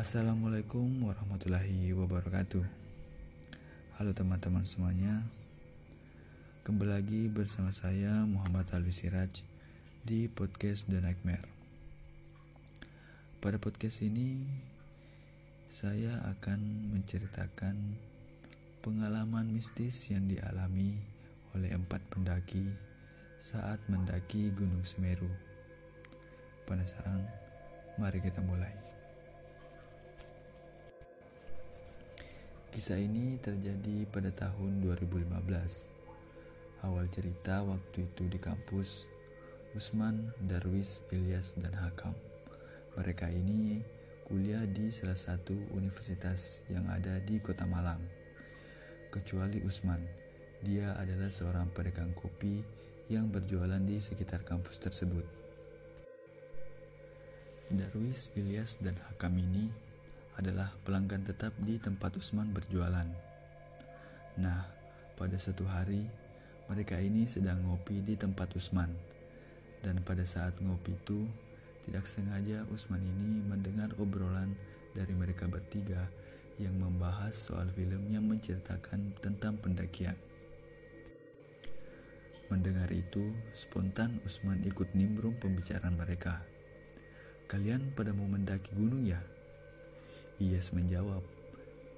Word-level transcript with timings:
Assalamualaikum 0.00 1.12
warahmatullahi 1.12 1.92
wabarakatuh. 1.92 2.64
Halo 4.00 4.16
teman-teman 4.16 4.64
semuanya. 4.64 5.20
Kembali 6.64 6.88
lagi 6.88 7.22
bersama 7.28 7.68
saya 7.68 8.24
Muhammad 8.24 8.64
Alwi 8.72 8.96
Siraj 8.96 9.44
Di 10.00 10.24
podcast 10.32 10.88
The 10.88 11.04
Nightmare. 11.04 11.44
Pada 13.44 13.60
podcast 13.60 14.00
ini 14.00 14.40
Saya 15.68 16.16
akan 16.32 16.96
menceritakan 16.96 17.76
Pengalaman 18.80 19.52
mistis 19.52 20.08
yang 20.08 20.24
dialami 20.24 20.96
oleh 21.52 21.76
empat 21.76 22.00
pendaki 22.08 22.64
Saat 23.36 23.84
mendaki 23.92 24.48
Gunung 24.56 24.80
Semeru. 24.80 25.28
Penasaran? 26.64 27.20
Mari 28.00 28.24
kita 28.24 28.40
mulai 28.40 28.89
Kisah 32.70 33.02
ini 33.02 33.34
terjadi 33.42 34.06
pada 34.14 34.30
tahun 34.30 34.86
2015. 34.86 35.26
Awal 36.86 37.10
cerita 37.10 37.66
waktu 37.66 38.06
itu 38.06 38.30
di 38.30 38.38
kampus, 38.38 39.10
Usman, 39.74 40.30
Darwis, 40.38 41.02
Ilyas, 41.10 41.58
dan 41.58 41.74
Hakam. 41.74 42.14
Mereka 42.94 43.26
ini 43.26 43.82
kuliah 44.22 44.62
di 44.70 44.94
salah 44.94 45.18
satu 45.18 45.58
universitas 45.74 46.62
yang 46.70 46.86
ada 46.86 47.18
di 47.18 47.42
kota 47.42 47.66
Malang. 47.66 47.98
Kecuali 49.10 49.58
Usman, 49.66 50.06
dia 50.62 50.94
adalah 50.94 51.26
seorang 51.26 51.74
pedagang 51.74 52.14
kopi 52.14 52.62
yang 53.10 53.34
berjualan 53.34 53.82
di 53.82 53.98
sekitar 53.98 54.46
kampus 54.46 54.78
tersebut. 54.78 55.26
Darwis, 57.66 58.30
Ilyas, 58.38 58.78
dan 58.78 58.94
Hakam 59.10 59.34
ini 59.42 59.89
adalah 60.40 60.72
pelanggan 60.88 61.20
tetap 61.20 61.52
di 61.60 61.76
tempat 61.76 62.16
Usman 62.16 62.56
berjualan. 62.56 63.04
Nah, 64.40 64.64
pada 65.20 65.36
suatu 65.36 65.68
hari, 65.68 66.08
mereka 66.72 66.96
ini 66.96 67.28
sedang 67.28 67.60
ngopi 67.68 68.00
di 68.00 68.16
tempat 68.16 68.56
Usman. 68.56 68.88
Dan 69.84 70.00
pada 70.00 70.24
saat 70.24 70.56
ngopi 70.64 70.96
itu, 70.96 71.28
tidak 71.84 72.08
sengaja 72.08 72.64
Usman 72.72 73.04
ini 73.04 73.44
mendengar 73.44 73.92
obrolan 74.00 74.56
dari 74.96 75.12
mereka 75.12 75.44
bertiga 75.44 76.08
yang 76.56 76.76
membahas 76.76 77.36
soal 77.36 77.68
film 77.76 78.08
yang 78.08 78.24
menceritakan 78.24 79.12
tentang 79.20 79.60
pendakian. 79.60 80.16
Mendengar 82.48 82.88
itu, 82.90 83.30
spontan 83.52 84.18
Usman 84.24 84.64
ikut 84.66 84.92
nimbrung 84.96 85.36
pembicaraan 85.36 85.94
mereka. 85.94 86.42
Kalian 87.46 87.92
pada 87.92 88.10
mau 88.16 88.26
mendaki 88.26 88.72
gunung 88.74 89.04
ya? 89.04 89.20
Iyas 90.40 90.72
menjawab, 90.72 91.20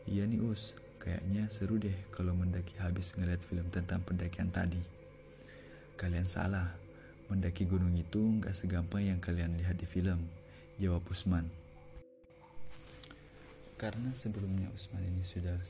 Iya 0.02 0.26
nih 0.26 0.42
Us, 0.42 0.74
kayaknya 0.98 1.46
seru 1.46 1.78
deh 1.78 1.94
kalau 2.10 2.34
mendaki 2.34 2.74
habis 2.82 3.14
ngeliat 3.14 3.38
film 3.46 3.70
tentang 3.70 4.02
pendakian 4.02 4.50
tadi. 4.50 4.82
Kalian 5.94 6.26
salah, 6.26 6.74
mendaki 7.30 7.70
gunung 7.70 7.94
itu 7.94 8.18
nggak 8.18 8.50
segampang 8.50 9.06
yang 9.06 9.22
kalian 9.22 9.54
lihat 9.62 9.78
di 9.78 9.86
film, 9.86 10.26
jawab 10.74 11.06
Usman. 11.06 11.46
Karena 13.78 14.10
sebelumnya 14.10 14.66
Usman 14.74 15.06
ini 15.06 15.22
sudah 15.22 15.62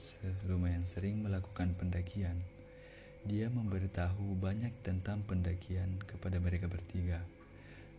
lumayan 0.48 0.88
sering 0.88 1.20
melakukan 1.20 1.76
pendakian, 1.76 2.40
dia 3.28 3.52
memberitahu 3.52 4.32
banyak 4.40 4.72
tentang 4.80 5.20
pendakian 5.28 6.00
kepada 6.08 6.40
mereka 6.40 6.72
bertiga. 6.72 7.20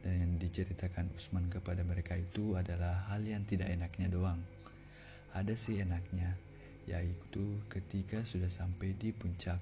Dan 0.02 0.18
yang 0.18 0.34
diceritakan 0.42 1.14
Usman 1.14 1.54
kepada 1.54 1.86
mereka 1.86 2.18
itu 2.18 2.58
adalah 2.58 3.06
hal 3.14 3.22
yang 3.22 3.46
tidak 3.46 3.70
enaknya 3.70 4.10
doang 4.10 4.42
ada 5.34 5.58
sih 5.58 5.82
enaknya, 5.82 6.38
yaitu 6.86 7.58
ketika 7.66 8.22
sudah 8.22 8.54
sampai 8.54 8.94
di 8.94 9.10
puncak 9.10 9.58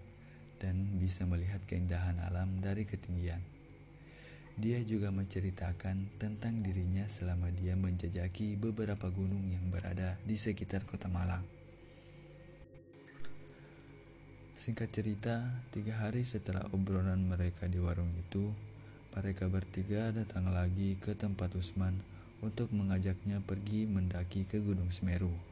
dan 0.60 1.00
bisa 1.00 1.24
melihat 1.24 1.64
keindahan 1.64 2.20
alam 2.28 2.59
dari 2.59 2.84
ketinggian. 2.84 3.40
Dia 4.60 4.84
juga 4.84 5.16
menceritakan 5.16 6.20
tentang 6.20 6.60
dirinya 6.60 7.08
selama 7.08 7.50
dia 7.56 7.74
menjajaki 7.80 8.60
beberapa 8.60 9.08
gunung 9.08 9.48
yang 9.48 9.72
berada 9.72 10.20
di 10.28 10.36
sekitar 10.36 10.84
kota 10.84 11.08
Malang. 11.08 11.42
Singkat 14.60 14.92
cerita, 14.94 15.42
tiga 15.74 15.98
hari 16.04 16.28
setelah 16.28 16.62
obrolan 16.76 17.26
mereka 17.26 17.66
di 17.66 17.81
warung 17.81 18.12
itu, 18.14 18.54
mereka 19.16 19.50
bertiga 19.50 20.14
datang 20.14 20.52
lagi 20.52 21.00
ke 21.00 21.18
tempat 21.18 21.56
Usman 21.58 21.98
untuk 22.44 22.70
mengajaknya 22.70 23.42
pergi 23.42 23.90
mendaki 23.90 24.46
ke 24.46 24.62
Gunung 24.62 24.94
Semeru 24.94 25.50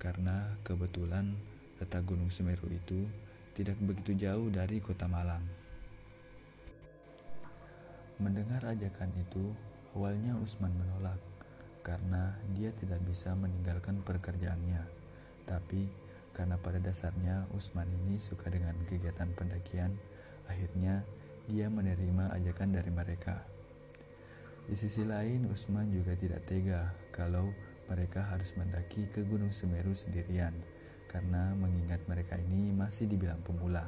karena 0.00 0.56
kebetulan 0.64 1.36
letak 1.76 2.08
Gunung 2.08 2.32
Semeru 2.32 2.72
itu 2.72 3.04
tidak 3.52 3.76
begitu 3.84 4.16
jauh 4.16 4.48
dari 4.48 4.80
kota 4.80 5.04
Malang. 5.04 5.44
Mendengar 8.16 8.64
ajakan 8.64 9.12
itu, 9.20 9.52
awalnya 9.92 10.36
Usman 10.40 10.72
menolak 10.72 11.20
karena 11.84 12.36
dia 12.56 12.72
tidak 12.76 13.00
bisa 13.04 13.32
meninggalkan 13.36 14.00
pekerjaannya. 14.00 14.84
Tapi 15.44 15.88
karena 16.32 16.56
pada 16.56 16.80
dasarnya 16.80 17.48
Usman 17.52 17.88
ini 18.04 18.16
suka 18.16 18.48
dengan 18.48 18.76
kegiatan 18.88 19.28
pendakian, 19.36 19.92
akhirnya 20.48 21.04
dia 21.48 21.68
menerima 21.68 22.32
ajakan 22.40 22.76
dari 22.76 22.92
mereka. 22.92 23.40
Di 24.68 24.76
sisi 24.76 25.02
lain, 25.02 25.48
Usman 25.50 25.90
juga 25.90 26.14
tidak 26.14 26.46
tega 26.46 26.92
kalau 27.10 27.50
mereka 27.90 28.22
harus 28.30 28.54
mendaki 28.54 29.10
ke 29.10 29.26
Gunung 29.26 29.50
Semeru 29.50 29.90
sendirian 29.92 30.54
karena 31.10 31.50
mengingat 31.58 31.98
mereka 32.06 32.38
ini 32.38 32.70
masih 32.70 33.10
dibilang 33.10 33.42
pemula. 33.42 33.82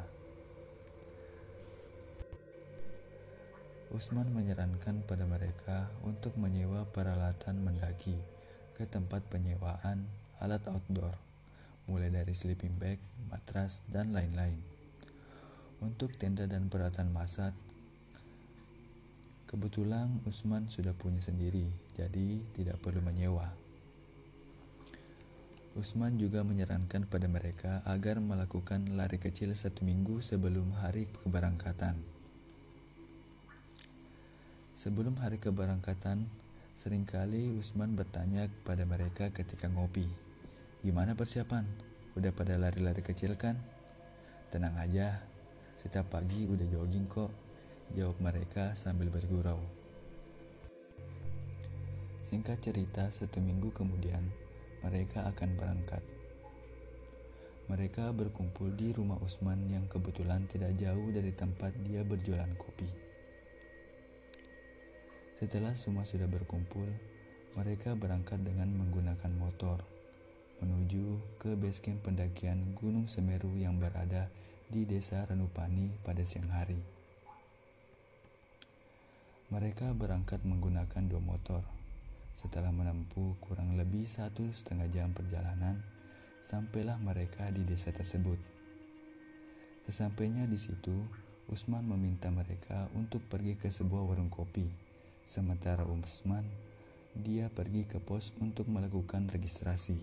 Usman 3.94 4.26
menyarankan 4.34 5.06
pada 5.06 5.22
mereka 5.28 5.86
untuk 6.02 6.34
menyewa 6.34 6.82
peralatan 6.90 7.62
mendaki 7.62 8.18
ke 8.74 8.88
tempat 8.88 9.22
penyewaan 9.30 10.02
alat 10.42 10.64
outdoor, 10.66 11.14
mulai 11.86 12.10
dari 12.10 12.34
sleeping 12.34 12.74
bag, 12.80 12.98
matras, 13.30 13.86
dan 13.86 14.10
lain-lain. 14.10 14.58
Untuk 15.78 16.18
tenda 16.18 16.48
dan 16.50 16.66
peralatan 16.66 17.14
masak, 17.14 17.54
kebetulan 19.46 20.24
Usman 20.26 20.66
sudah 20.72 20.96
punya 20.96 21.22
sendiri, 21.22 21.68
jadi 21.94 22.42
tidak 22.58 22.80
perlu 22.82 23.04
menyewa. 23.04 23.61
Usman 25.72 26.20
juga 26.20 26.44
menyarankan 26.44 27.08
pada 27.08 27.24
mereka 27.32 27.80
agar 27.88 28.20
melakukan 28.20 28.92
lari 28.92 29.16
kecil 29.16 29.56
satu 29.56 29.88
minggu 29.88 30.20
sebelum 30.20 30.68
hari 30.76 31.08
keberangkatan. 31.24 31.96
Sebelum 34.76 35.16
hari 35.16 35.40
keberangkatan, 35.40 36.28
sering 36.76 37.08
kali 37.08 37.56
Usman 37.56 37.96
bertanya 37.96 38.52
kepada 38.52 38.84
mereka 38.84 39.32
ketika 39.32 39.72
ngopi, 39.72 40.04
"Gimana 40.84 41.16
persiapan? 41.16 41.64
Udah 42.20 42.36
pada 42.36 42.60
lari-lari 42.60 43.00
kecil 43.00 43.40
kan?" 43.40 43.56
"Tenang 44.52 44.76
aja, 44.76 45.24
setiap 45.80 46.12
pagi 46.12 46.44
udah 46.52 46.68
jogging 46.68 47.08
kok," 47.08 47.32
jawab 47.96 48.20
mereka 48.20 48.76
sambil 48.76 49.08
bergurau. 49.08 49.56
Singkat 52.28 52.60
cerita, 52.60 53.08
satu 53.08 53.40
minggu 53.40 53.72
kemudian, 53.72 54.41
mereka 54.82 55.26
akan 55.30 55.50
berangkat. 55.54 56.02
Mereka 57.70 58.10
berkumpul 58.12 58.74
di 58.74 58.90
rumah 58.90 59.16
Usman 59.22 59.70
yang 59.70 59.86
kebetulan 59.86 60.44
tidak 60.50 60.74
jauh 60.76 61.08
dari 61.14 61.30
tempat 61.30 61.72
dia 61.86 62.02
berjualan 62.02 62.50
kopi. 62.58 62.90
Setelah 65.38 65.74
semua 65.74 66.02
sudah 66.06 66.26
berkumpul, 66.26 66.86
mereka 67.58 67.94
berangkat 67.94 68.42
dengan 68.42 68.70
menggunakan 68.74 69.32
motor 69.38 69.82
menuju 70.62 71.18
ke 71.42 71.58
basecamp 71.58 72.06
pendakian 72.06 72.78
Gunung 72.78 73.10
Semeru 73.10 73.50
yang 73.58 73.82
berada 73.82 74.30
di 74.70 74.86
Desa 74.86 75.26
Renupani 75.26 75.90
pada 76.06 76.22
siang 76.22 76.46
hari. 76.54 76.78
Mereka 79.50 79.92
berangkat 79.98 80.46
menggunakan 80.46 81.02
dua 81.10 81.20
motor 81.20 81.81
setelah 82.32 82.72
menempuh 82.72 83.36
kurang 83.40 83.76
lebih 83.76 84.08
satu 84.08 84.48
setengah 84.50 84.88
jam 84.88 85.12
perjalanan, 85.12 85.78
sampailah 86.42 86.98
mereka 86.98 87.46
di 87.52 87.62
desa 87.62 87.94
tersebut. 87.94 88.36
Sesampainya 89.86 90.46
di 90.46 90.58
situ, 90.58 90.94
Usman 91.50 91.84
meminta 91.84 92.30
mereka 92.30 92.86
untuk 92.94 93.22
pergi 93.26 93.58
ke 93.58 93.68
sebuah 93.68 94.08
warung 94.08 94.30
kopi. 94.30 94.66
Sementara 95.26 95.84
Usman, 95.86 96.46
dia 97.12 97.52
pergi 97.52 97.84
ke 97.84 98.00
pos 98.00 98.32
untuk 98.40 98.70
melakukan 98.72 99.28
registrasi. 99.28 100.00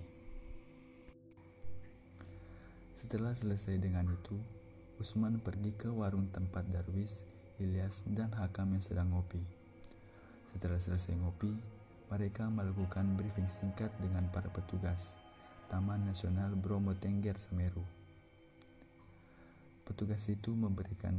Setelah 2.93 3.31
selesai 3.31 3.79
dengan 3.79 4.05
itu, 4.11 4.35
Usman 4.99 5.39
pergi 5.39 5.71
ke 5.71 5.87
warung 5.87 6.27
tempat 6.29 6.67
Darwis, 6.67 7.23
Ilyas, 7.57 8.03
dan 8.03 8.35
Hakam 8.35 8.75
yang 8.75 8.83
sedang 8.83 9.15
ngopi. 9.15 9.39
Setelah 10.51 10.77
selesai 10.77 11.15
ngopi, 11.15 11.55
mereka 12.09 12.49
melakukan 12.49 13.13
briefing 13.13 13.45
singkat 13.45 13.93
dengan 14.01 14.25
para 14.33 14.49
petugas 14.49 15.13
Taman 15.69 16.09
Nasional 16.09 16.57
Bromo 16.57 16.97
Tengger 16.97 17.37
Semeru. 17.37 17.85
Petugas 19.85 20.25
itu 20.25 20.49
memberikan 20.57 21.13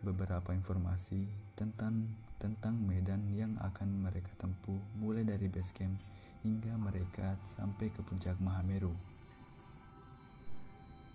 beberapa 0.00 0.56
informasi 0.56 1.28
tentang 1.52 2.08
tentang 2.40 2.80
medan 2.80 3.28
yang 3.36 3.52
akan 3.60 4.08
mereka 4.08 4.32
tempuh 4.40 4.80
mulai 4.96 5.28
dari 5.28 5.50
base 5.52 5.76
camp 5.76 6.00
hingga 6.40 6.72
mereka 6.80 7.36
sampai 7.44 7.92
ke 7.92 8.00
puncak 8.00 8.40
Mahameru. 8.40 8.96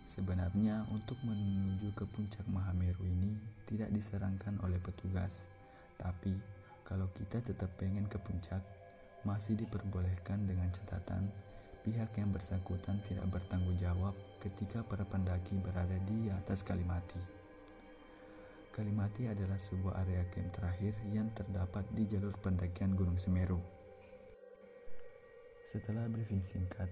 Sebenarnya 0.05 0.85
untuk 0.93 1.17
menuju 1.25 1.97
ke 1.97 2.05
puncak 2.05 2.45
Mahameru 2.45 3.01
ini 3.09 3.33
tidak 3.65 3.89
diserangkan 3.89 4.61
oleh 4.61 4.77
petugas, 4.77 5.49
tapi 5.97 6.37
kalau 6.85 7.09
kita 7.15 7.41
tetap 7.41 7.71
pengen 7.79 8.05
ke 8.05 8.19
puncak, 8.19 8.61
masih 9.23 9.55
diperbolehkan 9.55 10.43
dengan 10.43 10.67
catatan 10.71 11.31
pihak 11.83 12.15
yang 12.15 12.31
bersangkutan 12.31 12.95
tidak 13.03 13.27
bertanggung 13.27 13.75
jawab 13.75 14.15
ketika 14.39 14.79
para 14.87 15.03
pendaki 15.03 15.59
berada 15.59 15.99
di 16.07 16.31
atas 16.31 16.63
Kalimati. 16.63 17.19
Kalimati 18.71 19.29
adalah 19.29 19.59
sebuah 19.59 20.01
area 20.01 20.23
camp 20.31 20.49
terakhir 20.55 20.95
yang 21.11 21.29
terdapat 21.35 21.85
di 21.93 22.07
jalur 22.07 22.33
pendakian 22.39 22.95
Gunung 22.95 23.19
Semeru. 23.19 23.59
Setelah 25.69 26.09
briefing 26.09 26.41
singkat 26.41 26.89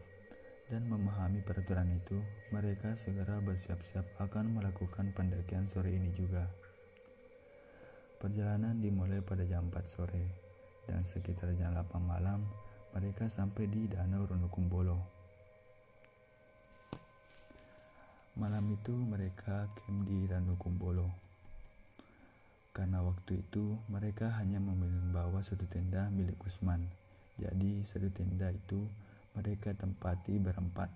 dan 0.70 0.86
memahami 0.86 1.42
peraturan 1.42 1.90
itu, 1.90 2.22
mereka 2.54 2.94
segera 3.00 3.42
bersiap-siap 3.42 4.06
akan 4.22 4.62
melakukan 4.62 5.10
pendakian 5.16 5.66
sore 5.66 5.96
ini 5.96 6.14
juga. 6.14 6.46
Perjalanan 8.22 8.78
dimulai 8.78 9.26
pada 9.26 9.42
jam 9.50 9.74
4 9.74 9.82
sore 9.90 10.41
dan 10.92 11.08
sekitar 11.08 11.56
jam 11.56 11.72
8 11.72 11.88
malam 12.04 12.44
mereka 12.92 13.32
sampai 13.32 13.72
di 13.72 13.88
Danau 13.88 14.28
Ronokumbolo. 14.28 15.00
Malam 18.36 18.76
itu 18.76 18.92
mereka 18.92 19.72
camp 19.72 20.04
di 20.04 20.28
Ranukumbolo. 20.28 21.08
Karena 22.76 23.00
waktu 23.04 23.40
itu 23.40 23.80
mereka 23.88 24.36
hanya 24.40 24.60
membawa 24.60 25.40
satu 25.40 25.64
tenda 25.72 26.12
milik 26.12 26.40
Usman. 26.44 26.84
Jadi 27.40 27.84
satu 27.88 28.12
tenda 28.12 28.52
itu 28.52 28.84
mereka 29.36 29.72
tempati 29.72 30.36
berempat. 30.40 30.92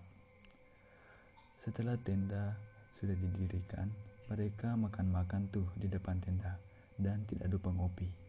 Setelah 1.59 1.95
tenda 2.03 2.59
sudah 2.99 3.15
didirikan, 3.15 3.87
mereka 4.27 4.75
makan-makan 4.75 5.47
tuh 5.51 5.67
di 5.79 5.87
depan 5.87 6.19
tenda 6.19 6.59
dan 6.99 7.23
tidak 7.27 7.51
lupa 7.51 7.71
ngopi. 7.71 8.24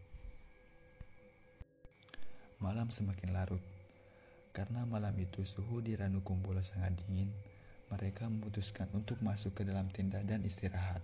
Malam 2.57 2.89
semakin 2.89 3.37
larut. 3.37 3.61
Karena 4.49 4.81
malam 4.89 5.13
itu 5.21 5.45
suhu 5.45 5.77
di 5.85 5.93
Ranukumbolo 5.93 6.65
sangat 6.65 6.97
dingin, 7.05 7.29
mereka 7.93 8.25
memutuskan 8.25 8.89
untuk 8.97 9.21
masuk 9.21 9.53
ke 9.53 9.61
dalam 9.61 9.85
tenda 9.93 10.17
dan 10.25 10.41
istirahat. 10.41 10.99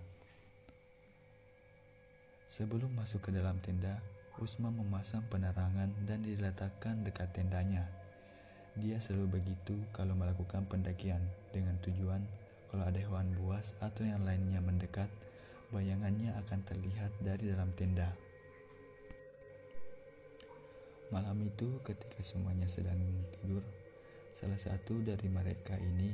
Sebelum 2.50 2.90
masuk 2.98 3.22
ke 3.22 3.30
dalam 3.30 3.62
tenda, 3.62 4.02
Usman 4.42 4.74
memasang 4.74 5.22
penerangan 5.30 5.94
dan 6.02 6.26
diletakkan 6.26 7.06
dekat 7.06 7.30
tendanya. 7.30 7.86
Dia 8.74 8.98
selalu 8.98 9.38
begitu 9.38 9.78
kalau 9.94 10.18
melakukan 10.18 10.66
pendakian 10.66 11.22
dengan 11.54 11.78
tujuan 11.86 12.26
kalau 12.74 12.90
ada 12.90 12.98
hewan 12.98 13.30
buas 13.38 13.78
atau 13.78 14.02
yang 14.02 14.26
lainnya 14.26 14.58
mendekat, 14.58 15.06
bayangannya 15.70 16.34
akan 16.42 16.58
terlihat 16.66 17.14
dari 17.22 17.54
dalam 17.54 17.70
tenda. 17.78 18.10
Malam 21.14 21.46
itu, 21.46 21.78
ketika 21.86 22.26
semuanya 22.26 22.66
sedang 22.66 22.98
tidur, 23.38 23.62
salah 24.34 24.58
satu 24.58 24.98
dari 24.98 25.30
mereka 25.30 25.78
ini 25.78 26.10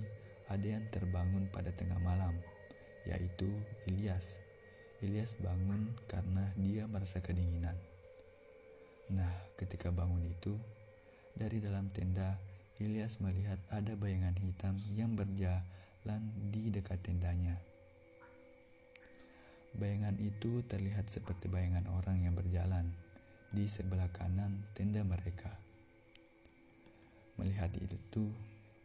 ada 0.53 0.77
yang 0.77 0.85
terbangun 0.93 1.49
pada 1.49 1.73
tengah 1.73 1.97
malam, 2.05 2.37
yaitu 3.09 3.49
Ilyas. 3.89 4.37
Ilyas 5.01 5.41
bangun 5.41 5.97
karena 6.05 6.53
dia 6.53 6.85
merasa 6.85 7.25
kedinginan. 7.25 7.73
Nah, 9.09 9.33
ketika 9.57 9.89
bangun 9.89 10.21
itu, 10.21 10.53
dari 11.33 11.65
dalam 11.65 11.89
tenda, 11.97 12.37
Ilyas 12.77 13.25
melihat 13.25 13.57
ada 13.73 13.97
bayangan 13.97 14.37
hitam 14.37 14.77
yang 14.93 15.17
berjalan 15.17 16.23
di 16.53 16.69
dekat 16.69 17.01
tendanya. 17.01 17.57
Bayangan 19.81 20.21
itu 20.21 20.61
terlihat 20.69 21.09
seperti 21.09 21.49
bayangan 21.49 21.89
orang 21.89 22.21
yang 22.21 22.37
berjalan 22.37 22.93
di 23.51 23.67
sebelah 23.67 24.07
kanan 24.15 24.63
tenda 24.73 25.03
mereka. 25.03 25.51
Melihat 27.35 27.75
itu, 27.79 28.31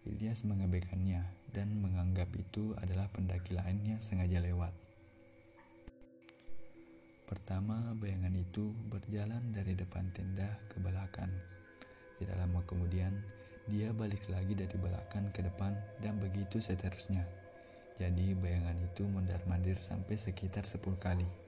Ilyas 0.05 0.45
mengabaikannya 0.45 1.21
dan 1.53 1.81
menganggap 1.81 2.29
itu 2.37 2.77
adalah 2.77 3.09
pendaki 3.09 3.57
lain 3.57 3.81
yang 3.85 4.01
sengaja 4.01 4.41
lewat. 4.41 4.73
Pertama, 7.25 7.97
bayangan 7.97 8.37
itu 8.37 8.69
berjalan 8.89 9.41
dari 9.49 9.73
depan 9.73 10.09
tenda 10.13 10.61
ke 10.69 10.77
belakang. 10.77 11.29
Tidak 12.21 12.37
lama 12.37 12.61
kemudian, 12.69 13.17
dia 13.65 13.89
balik 13.97 14.29
lagi 14.29 14.53
dari 14.53 14.77
belakang 14.77 15.33
ke 15.33 15.41
depan 15.41 15.73
dan 16.05 16.21
begitu 16.21 16.61
seterusnya. 16.61 17.25
Jadi 17.97 18.37
bayangan 18.37 18.77
itu 18.77 19.09
mondar-mandir 19.09 19.81
sampai 19.81 20.21
sekitar 20.21 20.69
10 20.69 20.85
kali. 21.01 21.44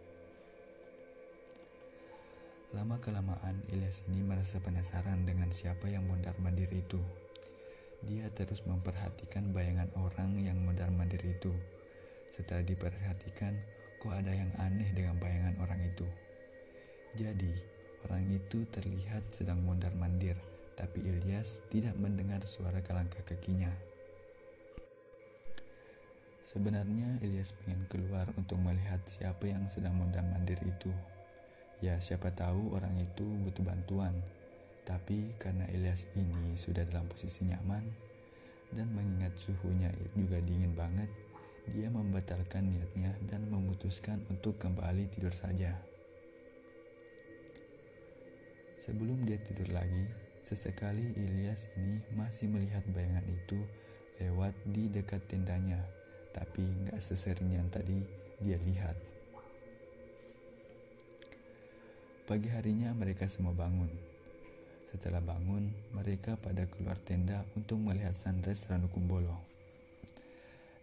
Lama 2.76 3.00
kelamaan 3.00 3.64
Ilyas 3.72 4.04
ini 4.12 4.28
merasa 4.28 4.60
penasaran 4.60 5.24
dengan 5.24 5.48
siapa 5.56 5.88
yang 5.88 6.04
mondar-mandir 6.04 6.68
itu. 6.76 7.00
Dia 8.04 8.28
terus 8.36 8.60
memperhatikan 8.68 9.56
bayangan 9.56 9.88
orang 9.96 10.36
yang 10.36 10.60
mondar-mandir 10.60 11.24
itu. 11.24 11.56
Setelah 12.28 12.68
diperhatikan, 12.68 13.56
kok 14.04 14.12
ada 14.12 14.36
yang 14.36 14.52
aneh 14.60 14.92
dengan 14.92 15.16
bayangan 15.16 15.56
orang 15.64 15.80
itu. 15.80 16.04
Jadi, 17.16 17.56
orang 18.04 18.28
itu 18.36 18.68
terlihat 18.68 19.24
sedang 19.32 19.64
mondar-mandir, 19.64 20.36
tapi 20.76 21.08
Ilyas 21.08 21.64
tidak 21.72 21.96
mendengar 21.96 22.44
suara 22.44 22.84
kelangkah 22.84 23.24
kakinya. 23.24 23.72
Sebenarnya 26.44 27.16
Ilyas 27.24 27.56
ingin 27.64 27.88
keluar 27.88 28.28
untuk 28.36 28.60
melihat 28.60 29.00
siapa 29.08 29.48
yang 29.48 29.72
sedang 29.72 29.96
mondar-mandir 29.96 30.60
itu. 30.68 30.92
Ya 31.84 31.98
siapa 32.02 32.34
tahu 32.34 32.74
orang 32.74 32.94
itu 32.98 33.26
butuh 33.46 33.62
bantuan. 33.62 34.14
Tapi 34.88 35.36
karena 35.38 35.68
Ilyas 35.70 36.08
ini 36.16 36.56
sudah 36.56 36.88
dalam 36.88 37.06
posisi 37.12 37.44
nyaman 37.44 37.84
dan 38.72 38.88
mengingat 38.96 39.36
suhunya 39.36 39.92
juga 40.16 40.40
dingin 40.40 40.72
banget, 40.74 41.12
dia 41.76 41.92
membatalkan 41.92 42.72
niatnya 42.72 43.12
dan 43.28 43.46
memutuskan 43.52 44.24
untuk 44.32 44.56
kembali 44.58 45.12
tidur 45.12 45.36
saja. 45.36 45.76
Sebelum 48.80 49.28
dia 49.28 49.36
tidur 49.44 49.68
lagi, 49.76 50.08
sesekali 50.48 51.12
Ilyas 51.20 51.68
ini 51.76 52.00
masih 52.16 52.48
melihat 52.48 52.88
bayangan 52.96 53.28
itu 53.28 53.60
lewat 54.24 54.56
di 54.72 54.88
dekat 54.88 55.28
tendanya 55.28 55.84
tapi 56.38 56.62
nggak 56.62 57.02
sesering 57.02 57.58
yang 57.58 57.66
tadi 57.74 57.98
dia 58.38 58.62
lihat. 58.62 59.07
Pagi 62.28 62.52
harinya 62.52 62.92
mereka 62.92 63.24
semua 63.32 63.56
bangun. 63.56 63.88
Setelah 64.92 65.24
bangun, 65.24 65.72
mereka 65.96 66.36
pada 66.36 66.68
keluar 66.68 67.00
tenda 67.00 67.48
untuk 67.56 67.80
melihat 67.80 68.20
sunrise 68.20 68.68
Ranukumbolo. 68.68 69.32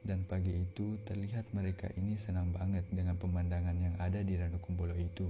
Dan 0.00 0.24
pagi 0.24 0.56
itu 0.56 0.96
terlihat 1.04 1.52
mereka 1.52 1.92
ini 2.00 2.16
senang 2.16 2.48
banget 2.48 2.88
dengan 2.88 3.20
pemandangan 3.20 3.76
yang 3.76 3.92
ada 4.00 4.24
di 4.24 4.40
Ranukumbolo 4.40 4.96
itu. 4.96 5.28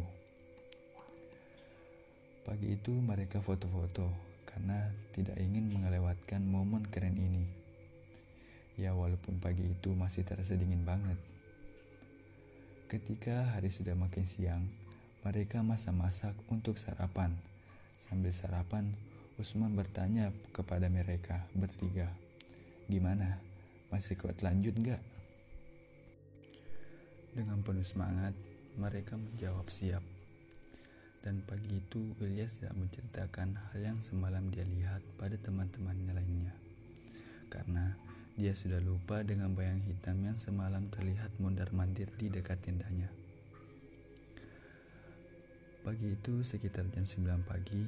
Pagi 2.46 2.78
itu 2.78 2.94
mereka 2.94 3.42
foto-foto 3.42 4.06
karena 4.46 4.86
tidak 5.10 5.34
ingin 5.42 5.66
melewatkan 5.66 6.46
momen 6.46 6.86
keren 6.94 7.18
ini. 7.18 7.42
Ya 8.78 8.94
walaupun 8.94 9.42
pagi 9.42 9.66
itu 9.66 9.90
masih 9.98 10.22
terasa 10.22 10.54
dingin 10.54 10.86
banget. 10.86 11.18
Ketika 12.86 13.58
hari 13.58 13.74
sudah 13.74 13.98
makin 13.98 14.22
siang, 14.22 14.62
mereka 15.24 15.64
masak-masak 15.64 16.36
untuk 16.52 16.76
sarapan. 16.76 17.32
Sambil 17.96 18.36
sarapan, 18.36 18.92
Usman 19.40 19.74
bertanya 19.74 20.30
kepada 20.52 20.86
mereka 20.86 21.42
bertiga, 21.56 22.12
Gimana? 22.84 23.40
Masih 23.88 24.20
kuat 24.20 24.44
lanjut 24.44 24.76
gak? 24.84 25.00
Dengan 27.32 27.64
penuh 27.64 27.82
semangat, 27.82 28.36
mereka 28.76 29.16
menjawab 29.16 29.64
siap. 29.72 30.04
Dan 31.24 31.40
pagi 31.48 31.80
itu, 31.80 32.12
Ilyas 32.20 32.60
tidak 32.60 32.76
menceritakan 32.76 33.56
hal 33.56 33.80
yang 33.80 33.98
semalam 34.04 34.52
dia 34.52 34.68
lihat 34.68 35.00
pada 35.16 35.40
teman-temannya 35.40 36.12
lainnya. 36.12 36.52
Karena 37.48 37.96
dia 38.36 38.52
sudah 38.52 38.84
lupa 38.84 39.24
dengan 39.24 39.56
bayang 39.56 39.80
hitam 39.88 40.20
yang 40.20 40.36
semalam 40.36 40.84
terlihat 40.92 41.32
mondar-mandir 41.40 42.12
di 42.20 42.28
dekat 42.28 42.60
tendanya. 42.60 43.08
Pagi 45.84 46.16
itu 46.16 46.40
sekitar 46.40 46.88
jam 46.96 47.04
9 47.04 47.44
pagi, 47.44 47.84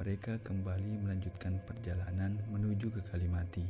mereka 0.00 0.40
kembali 0.40 1.04
melanjutkan 1.04 1.60
perjalanan 1.60 2.40
menuju 2.48 2.88
ke 2.88 3.04
Kalimati. 3.04 3.68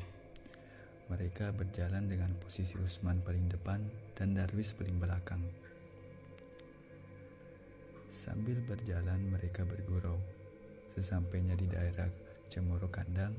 Mereka 1.10 1.50
berjalan 1.58 2.06
dengan 2.06 2.30
posisi 2.38 2.78
Usman 2.78 3.18
paling 3.18 3.50
depan 3.50 3.82
dan 4.14 4.38
Darwis 4.38 4.70
paling 4.78 5.02
belakang. 5.02 5.42
Sambil 8.06 8.62
berjalan 8.62 9.26
mereka 9.26 9.66
bergurau. 9.66 10.22
Sesampainya 10.94 11.58
di 11.58 11.66
daerah 11.66 12.06
Cemoro 12.46 12.86
Kandang, 12.86 13.34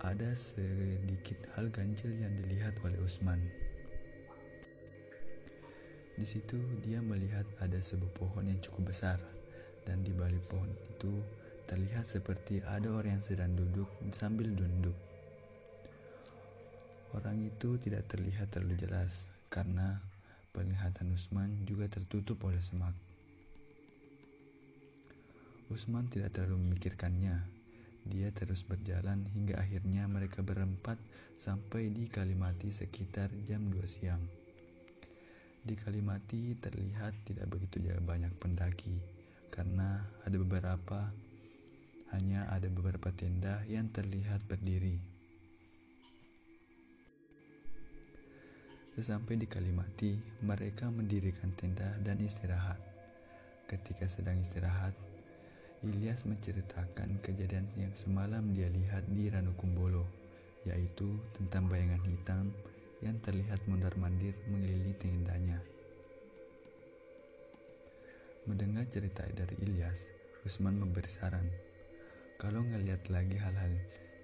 ada 0.00 0.32
sedikit 0.32 1.36
hal 1.60 1.68
ganjil 1.68 2.16
yang 2.16 2.32
dilihat 2.40 2.80
oleh 2.80 2.96
Usman. 3.04 3.61
Di 6.12 6.28
situ 6.28 6.60
dia 6.84 7.00
melihat 7.00 7.48
ada 7.56 7.80
sebuah 7.80 8.12
pohon 8.12 8.44
yang 8.44 8.60
cukup 8.60 8.92
besar 8.92 9.16
dan 9.88 10.04
di 10.04 10.12
balik 10.12 10.44
pohon 10.46 10.68
itu 10.92 11.24
terlihat 11.64 12.04
seperti 12.04 12.60
ada 12.68 12.92
orang 12.92 13.16
yang 13.16 13.24
sedang 13.24 13.52
duduk 13.56 13.88
sambil 14.12 14.52
duduk. 14.52 14.94
Orang 17.12 17.44
itu 17.44 17.76
tidak 17.80 18.08
terlihat 18.08 18.52
terlalu 18.52 18.76
jelas 18.80 19.28
karena 19.52 20.00
penglihatan 20.52 21.12
Usman 21.12 21.64
juga 21.68 21.88
tertutup 21.88 22.40
oleh 22.44 22.60
semak. 22.60 22.96
Usman 25.72 26.08
tidak 26.12 26.36
terlalu 26.36 26.68
memikirkannya. 26.68 27.40
Dia 28.02 28.28
terus 28.34 28.66
berjalan 28.66 29.24
hingga 29.32 29.56
akhirnya 29.60 30.04
mereka 30.10 30.44
berempat 30.44 31.00
sampai 31.40 31.88
di 31.88 32.10
Kalimati 32.10 32.68
sekitar 32.68 33.32
jam 33.48 33.70
2 33.70 33.80
siang. 33.86 34.41
Di 35.62 35.78
Kalimati 35.78 36.58
terlihat 36.58 37.22
tidak 37.22 37.46
begitu 37.54 37.78
banyak 38.02 38.34
pendaki 38.42 38.98
karena 39.54 40.02
ada 40.26 40.34
beberapa 40.34 41.14
hanya 42.10 42.50
ada 42.50 42.66
beberapa 42.66 43.14
tenda 43.14 43.62
yang 43.70 43.86
terlihat 43.94 44.42
berdiri. 44.50 44.98
Sesampai 48.98 49.38
di 49.38 49.46
Kalimati, 49.46 50.18
mereka 50.42 50.90
mendirikan 50.90 51.54
tenda 51.54 51.94
dan 52.02 52.18
istirahat. 52.18 52.82
Ketika 53.70 54.10
sedang 54.10 54.42
istirahat, 54.42 54.98
Ilyas 55.86 56.26
menceritakan 56.26 57.22
kejadian 57.22 57.70
yang 57.78 57.94
semalam 57.94 58.50
dia 58.50 58.66
lihat 58.66 59.06
di 59.08 59.30
Ranukumbolo, 59.30 60.10
yaitu 60.66 61.22
tentang 61.38 61.70
bayangan 61.70 62.02
hitam 62.02 62.50
yang 63.02 63.18
terlihat 63.18 63.58
mondar-mandir 63.66 64.36
mengelilingi 64.46 64.94
Mendengar 68.42 68.90
cerita 68.90 69.22
dari 69.30 69.54
Ilyas, 69.62 70.10
Usman 70.42 70.74
memberi 70.74 71.06
saran. 71.06 71.46
Kalau 72.42 72.66
ngeliat 72.66 73.06
lagi 73.06 73.38
hal-hal 73.38 73.70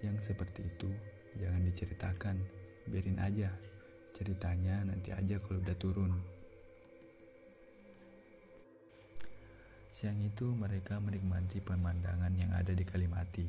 yang 0.02 0.18
seperti 0.18 0.66
itu, 0.66 0.90
jangan 1.38 1.62
diceritakan, 1.62 2.42
biarin 2.90 3.22
aja. 3.22 3.54
Ceritanya 4.10 4.82
nanti 4.82 5.14
aja 5.14 5.38
kalau 5.38 5.62
udah 5.62 5.78
turun. 5.78 6.18
Siang 9.94 10.18
itu 10.26 10.50
mereka 10.50 10.98
menikmati 10.98 11.62
pemandangan 11.62 12.34
yang 12.34 12.50
ada 12.58 12.74
di 12.74 12.82
Kalimati. 12.82 13.46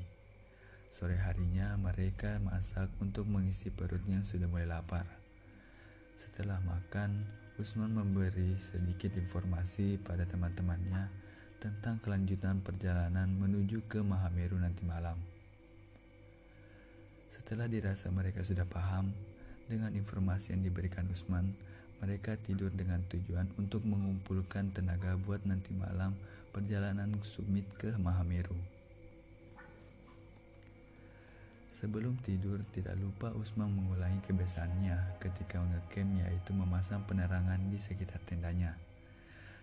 Sore 0.93 1.17
harinya 1.17 1.73
mereka 1.81 2.37
masak 2.45 2.93
untuk 3.01 3.25
mengisi 3.25 3.73
perut 3.73 4.05
yang 4.05 4.21
sudah 4.21 4.45
mulai 4.45 4.69
lapar. 4.69 5.09
Setelah 6.13 6.61
makan, 6.61 7.25
Usman 7.59 7.91
memberi 7.91 8.55
sedikit 8.71 9.19
informasi 9.19 9.99
pada 9.99 10.23
teman-temannya 10.23 11.11
tentang 11.59 11.99
kelanjutan 11.99 12.63
perjalanan 12.63 13.27
menuju 13.27 13.83
ke 13.83 13.99
Mahameru 13.99 14.55
nanti 14.55 14.87
malam. 14.87 15.19
Setelah 17.27 17.67
dirasa 17.67 18.07
mereka 18.15 18.47
sudah 18.47 18.63
paham 18.63 19.11
dengan 19.67 19.91
informasi 19.91 20.55
yang 20.55 20.63
diberikan 20.71 21.03
Usman, 21.11 21.51
mereka 21.99 22.39
tidur 22.39 22.71
dengan 22.71 23.03
tujuan 23.11 23.51
untuk 23.59 23.83
mengumpulkan 23.83 24.71
tenaga 24.71 25.19
buat 25.19 25.43
nanti 25.43 25.75
malam 25.75 26.15
perjalanan 26.55 27.11
summit 27.27 27.67
ke 27.75 27.91
Mahameru. 27.99 28.78
Sebelum 31.79 32.19
tidur, 32.19 32.59
tidak 32.75 32.99
lupa 32.99 33.31
Usman 33.39 33.71
mengulangi 33.71 34.19
kebiasaannya 34.27 35.15
ketika 35.23 35.63
mengecamp 35.63 36.27
yaitu 36.27 36.51
memasang 36.51 37.07
penerangan 37.07 37.55
di 37.71 37.79
sekitar 37.79 38.19
tendanya. 38.27 38.75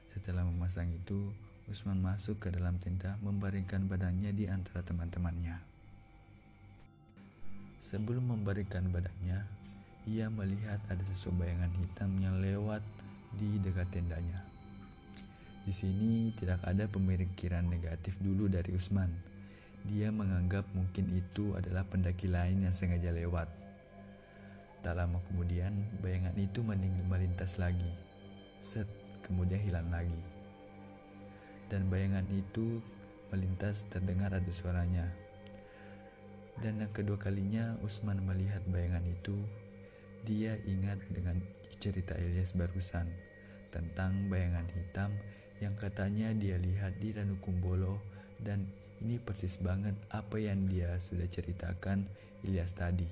Setelah 0.08 0.48
memasang 0.48 0.88
itu, 0.96 1.28
Usman 1.68 2.00
masuk 2.00 2.40
ke 2.40 2.48
dalam 2.48 2.80
tenda 2.80 3.20
membaringkan 3.20 3.84
badannya 3.84 4.32
di 4.32 4.48
antara 4.48 4.80
teman-temannya. 4.80 5.60
Sebelum 7.84 8.32
membaringkan 8.32 8.88
badannya, 8.88 9.44
ia 10.08 10.32
melihat 10.32 10.80
ada 10.88 11.04
sosok 11.12 11.44
bayangan 11.44 11.76
hitam 11.84 12.16
yang 12.16 12.40
lewat 12.40 12.80
di 13.36 13.60
dekat 13.60 13.92
tendanya. 13.92 14.40
Di 15.68 15.72
sini 15.76 16.32
tidak 16.32 16.64
ada 16.64 16.88
pemikiran 16.88 17.68
negatif 17.68 18.16
dulu 18.24 18.48
dari 18.48 18.72
Usman 18.72 19.35
dia 19.86 20.10
menganggap 20.10 20.66
mungkin 20.74 21.06
itu 21.14 21.54
adalah 21.54 21.86
pendaki 21.86 22.26
lain 22.26 22.66
yang 22.66 22.74
sengaja 22.74 23.14
lewat. 23.14 23.46
Tak 24.82 24.94
lama 24.98 25.22
kemudian, 25.30 25.72
bayangan 26.02 26.34
itu 26.34 26.62
melintas 27.06 27.58
lagi. 27.58 27.90
Set, 28.62 28.86
kemudian 29.22 29.62
hilang 29.62 29.86
lagi. 29.90 30.22
Dan 31.70 31.86
bayangan 31.90 32.26
itu 32.30 32.82
melintas 33.30 33.86
terdengar 33.90 34.34
ada 34.34 34.50
suaranya. 34.50 35.06
Dan 36.62 36.82
yang 36.82 36.90
kedua 36.90 37.18
kalinya 37.18 37.78
Usman 37.82 38.22
melihat 38.22 38.62
bayangan 38.70 39.06
itu, 39.06 39.34
dia 40.26 40.58
ingat 40.66 40.98
dengan 41.10 41.38
cerita 41.78 42.18
Ilyas 42.18 42.56
barusan 42.56 43.06
tentang 43.70 44.26
bayangan 44.32 44.66
hitam 44.72 45.12
yang 45.60 45.76
katanya 45.76 46.32
dia 46.32 46.56
lihat 46.56 46.96
di 47.00 47.12
Ranukumbolo 47.12 48.00
dan 48.40 48.68
ini 49.04 49.20
persis 49.20 49.60
banget 49.60 49.96
apa 50.08 50.40
yang 50.40 50.68
dia 50.70 50.96
sudah 50.96 51.28
ceritakan 51.28 52.08
Ilyas 52.46 52.72
tadi. 52.72 53.08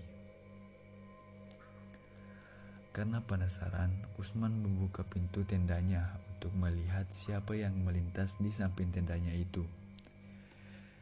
Karena 2.95 3.19
penasaran, 3.19 3.91
Usman 4.23 4.55
membuka 4.63 5.03
pintu 5.03 5.43
tendanya 5.43 6.15
untuk 6.31 6.55
melihat 6.55 7.11
siapa 7.11 7.59
yang 7.59 7.75
melintas 7.83 8.39
di 8.39 8.55
samping 8.55 8.95
tendanya 8.95 9.35
itu. 9.35 9.67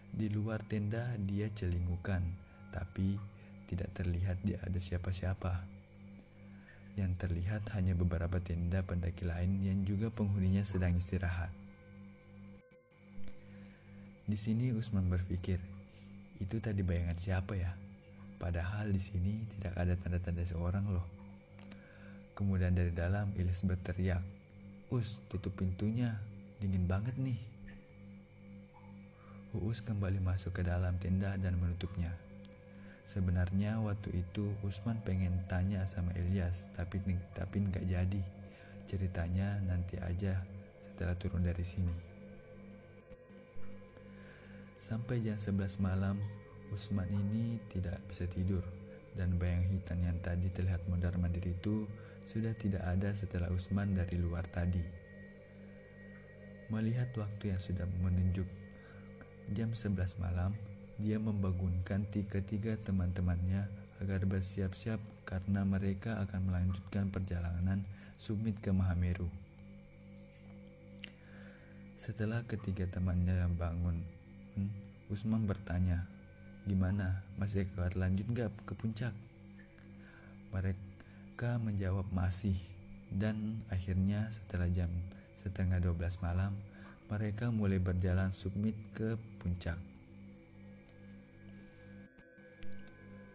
Di 0.08 0.32
luar 0.32 0.64
tenda 0.64 1.12
dia 1.20 1.52
celingukan, 1.52 2.24
tapi 2.72 3.20
tidak 3.68 3.92
terlihat 3.92 4.40
dia 4.40 4.56
ada 4.64 4.80
siapa-siapa. 4.80 5.68
Yang 6.96 7.12
terlihat 7.20 7.72
hanya 7.76 7.92
beberapa 7.92 8.40
tenda 8.40 8.80
pendaki 8.80 9.28
lain 9.28 9.60
yang 9.60 9.84
juga 9.84 10.08
penghuninya 10.08 10.64
sedang 10.64 10.96
istirahat. 10.96 11.61
Di 14.22 14.38
sini 14.38 14.70
Usman 14.70 15.10
berpikir, 15.10 15.58
itu 16.38 16.62
tadi 16.62 16.86
bayangan 16.86 17.18
siapa 17.18 17.58
ya? 17.58 17.74
Padahal 18.38 18.94
di 18.94 19.02
sini 19.02 19.42
tidak 19.50 19.74
ada 19.74 19.98
tanda-tanda 19.98 20.46
seorang 20.46 20.86
loh. 20.94 21.06
Kemudian 22.38 22.70
dari 22.70 22.94
dalam 22.94 23.34
Ilyas 23.34 23.66
berteriak, 23.66 24.22
Us, 24.94 25.18
tutup 25.26 25.58
pintunya, 25.58 26.22
dingin 26.62 26.86
banget 26.86 27.18
nih. 27.18 27.34
Uus 29.58 29.82
kembali 29.82 30.22
masuk 30.22 30.54
ke 30.54 30.62
dalam 30.62 31.02
tenda 31.02 31.34
dan 31.34 31.58
menutupnya. 31.58 32.14
Sebenarnya 33.02 33.82
waktu 33.82 34.22
itu 34.22 34.54
Usman 34.62 35.02
pengen 35.02 35.42
tanya 35.50 35.82
sama 35.90 36.14
Ilyas, 36.14 36.70
tapi 36.78 37.02
tapi 37.34 37.56
nggak 37.58 37.90
jadi. 37.90 38.22
Ceritanya 38.86 39.58
nanti 39.66 39.98
aja 39.98 40.38
setelah 40.78 41.18
turun 41.18 41.42
dari 41.42 41.66
sini. 41.66 42.11
Sampai 44.82 45.22
jam 45.22 45.38
11 45.38 45.78
malam, 45.78 46.18
Usman 46.74 47.06
ini 47.06 47.62
tidak 47.70 48.02
bisa 48.10 48.26
tidur 48.26 48.66
dan 49.14 49.38
bayang 49.38 49.62
hitam 49.70 50.02
yang 50.02 50.18
tadi 50.18 50.50
terlihat 50.50 50.82
mondar 50.90 51.14
mandir 51.22 51.54
itu 51.54 51.86
sudah 52.26 52.50
tidak 52.58 52.82
ada 52.82 53.14
setelah 53.14 53.46
Usman 53.54 53.94
dari 53.94 54.18
luar 54.18 54.42
tadi. 54.50 54.82
Melihat 56.66 57.14
waktu 57.14 57.54
yang 57.54 57.62
sudah 57.62 57.86
menunjuk 58.02 58.50
jam 59.54 59.70
11 59.70 60.18
malam, 60.18 60.50
dia 60.98 61.22
membangunkan 61.22 62.02
tiga-tiga 62.10 62.74
teman-temannya 62.82 63.70
agar 64.02 64.26
bersiap-siap 64.26 64.98
karena 65.22 65.62
mereka 65.62 66.18
akan 66.26 66.50
melanjutkan 66.50 67.06
perjalanan 67.06 67.86
summit 68.18 68.58
ke 68.58 68.74
Mahameru. 68.74 69.30
Setelah 71.94 72.42
ketiga 72.50 72.90
temannya 72.90 73.46
bangun 73.54 74.11
Hmm, 74.52 74.68
Usman 75.08 75.48
bertanya, 75.48 76.04
gimana, 76.68 77.24
masih 77.40 77.64
kuat 77.72 77.96
lanjut 77.96 78.28
gak 78.36 78.52
ke 78.68 78.76
puncak? 78.76 79.14
Mereka 80.52 81.56
menjawab 81.60 82.04
masih, 82.12 82.56
dan 83.08 83.64
akhirnya 83.72 84.28
setelah 84.28 84.68
jam 84.68 84.92
setengah 85.40 85.80
12 85.80 86.20
malam, 86.20 86.52
mereka 87.12 87.52
mulai 87.52 87.76
berjalan 87.76 88.32
submit 88.32 88.72
ke 88.96 89.20
puncak. 89.40 89.76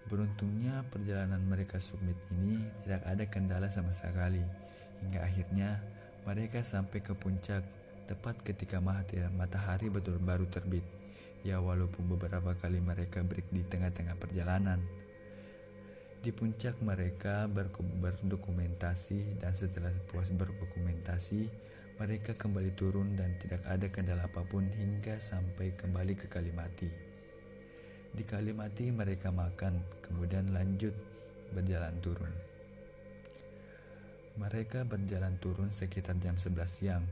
Beruntungnya 0.07 0.87
perjalanan 0.87 1.43
mereka 1.43 1.83
submit 1.83 2.15
ini 2.31 2.63
tidak 2.81 3.03
ada 3.03 3.23
kendala 3.27 3.67
sama 3.67 3.91
sekali 3.91 4.39
hingga 5.03 5.19
akhirnya 5.19 5.77
mereka 6.23 6.63
sampai 6.63 7.03
ke 7.03 7.11
puncak 7.11 7.61
tepat 8.07 8.39
ketika 8.39 8.79
matahari 9.35 9.91
betul 9.91 10.15
baru 10.23 10.47
terbit. 10.47 10.96
Ya 11.45 11.61
walaupun 11.61 12.09
beberapa 12.17 12.57
kali 12.57 12.81
mereka 12.81 13.21
break 13.21 13.49
di 13.53 13.61
tengah-tengah 13.65 14.17
perjalanan. 14.17 14.81
Di 16.17 16.33
puncak 16.33 16.81
mereka 16.81 17.45
berdokumentasi 17.47 19.37
dan 19.37 19.53
setelah 19.53 19.93
puas 20.09 20.33
berdokumentasi, 20.33 21.47
mereka 22.01 22.33
kembali 22.33 22.73
turun 22.73 23.13
dan 23.13 23.37
tidak 23.37 23.61
ada 23.69 23.85
kendala 23.89 24.25
apa 24.25 24.41
pun 24.45 24.65
hingga 24.65 25.21
sampai 25.21 25.77
kembali 25.77 26.17
ke 26.17 26.25
Kalimati. 26.25 26.89
Di 28.13 28.25
Kalimati 28.25 28.89
mereka 28.89 29.29
makan, 29.29 29.77
kemudian 30.01 30.49
lanjut 30.51 30.93
berjalan 31.53 31.95
turun. 32.01 32.33
Mereka 34.37 34.85
berjalan 34.85 35.37
turun 35.41 35.69
sekitar 35.73 36.17
jam 36.21 36.37
11 36.37 36.65
siang. 36.65 37.05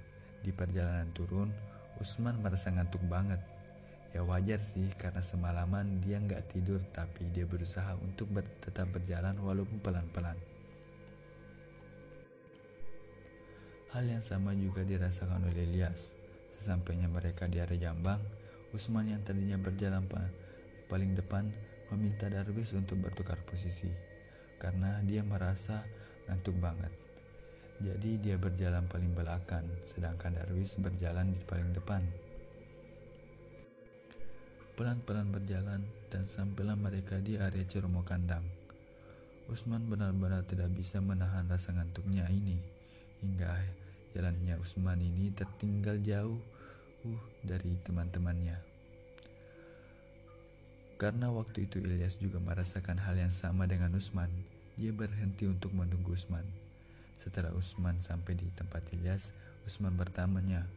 Di 0.46 0.54
perjalanan 0.54 1.10
turun, 1.14 1.50
Usman 1.98 2.38
merasa 2.42 2.70
ngantuk 2.70 3.02
banget 3.10 3.55
Ya 4.16 4.24
wajar 4.24 4.64
sih 4.64 4.88
karena 4.96 5.20
semalaman 5.20 6.00
dia 6.00 6.24
nggak 6.24 6.56
tidur 6.56 6.80
tapi 6.96 7.28
dia 7.36 7.44
berusaha 7.44 8.00
untuk 8.00 8.32
ber 8.32 8.48
tetap 8.64 8.88
berjalan 8.96 9.36
walaupun 9.44 9.76
pelan-pelan. 9.84 10.40
Hal 13.92 14.08
yang 14.08 14.24
sama 14.24 14.56
juga 14.56 14.88
dirasakan 14.88 15.52
oleh 15.52 15.68
Elias. 15.68 16.16
Sesampainya 16.56 17.12
mereka 17.12 17.52
di 17.52 17.60
area 17.60 17.92
Jambang, 17.92 18.24
Usman 18.72 19.12
yang 19.12 19.20
tadinya 19.28 19.60
berjalan 19.60 20.08
paling 20.88 21.12
depan 21.12 21.52
meminta 21.92 22.32
Darwis 22.32 22.72
untuk 22.72 23.04
bertukar 23.04 23.44
posisi 23.44 23.92
karena 24.56 25.04
dia 25.04 25.28
merasa 25.28 25.84
ngantuk 26.32 26.56
banget. 26.56 26.96
Jadi 27.84 28.24
dia 28.24 28.40
berjalan 28.40 28.88
paling 28.88 29.12
belakang, 29.12 29.68
sedangkan 29.84 30.40
Darwis 30.40 30.80
berjalan 30.80 31.36
di 31.36 31.44
paling 31.44 31.76
depan. 31.76 32.25
Pelan-pelan 34.76 35.32
berjalan 35.32 35.88
dan 36.12 36.28
sampailah 36.28 36.76
mereka 36.76 37.16
di 37.24 37.40
area 37.40 37.64
Ceromo 37.64 38.04
Kandang. 38.04 38.44
Usman 39.48 39.88
benar-benar 39.88 40.44
tidak 40.44 40.68
bisa 40.76 41.00
menahan 41.00 41.48
rasa 41.48 41.72
ngantuknya 41.72 42.28
ini 42.28 42.60
hingga 43.24 43.56
jalannya 44.12 44.60
Usman 44.60 45.00
ini 45.00 45.32
tertinggal 45.32 46.04
jauh 46.04 46.36
uh, 47.08 47.22
dari 47.40 47.80
teman-temannya. 47.88 48.60
Karena 51.00 51.32
waktu 51.32 51.72
itu 51.72 51.80
Ilyas 51.80 52.20
juga 52.20 52.44
merasakan 52.44 53.00
hal 53.00 53.16
yang 53.16 53.32
sama 53.32 53.72
dengan 53.72 53.96
Usman, 53.96 54.28
dia 54.76 54.92
berhenti 54.92 55.48
untuk 55.48 55.72
menunggu 55.72 56.20
Usman. 56.20 56.44
Setelah 57.16 57.56
Usman 57.56 58.04
sampai 58.04 58.36
di 58.36 58.52
tempat 58.52 58.84
Ilyas, 58.92 59.32
Usman 59.64 59.96
bertamanya, 59.96 60.68